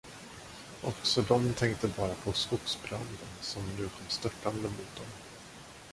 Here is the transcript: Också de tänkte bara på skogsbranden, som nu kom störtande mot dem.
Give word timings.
Också 0.81 1.21
de 1.21 1.53
tänkte 1.53 1.87
bara 1.87 2.13
på 2.13 2.33
skogsbranden, 2.33 3.27
som 3.41 3.61
nu 3.79 3.83
kom 3.89 4.07
störtande 4.09 4.61
mot 4.69 4.95
dem. 4.95 5.07